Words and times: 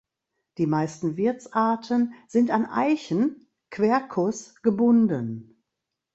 Die 0.57 0.65
meisten 0.65 1.15
Wirtsarten 1.15 2.15
sind 2.27 2.49
an 2.49 2.65
Eichen 2.65 3.45
("Quercus") 3.69 4.59
gebunden. 4.63 5.63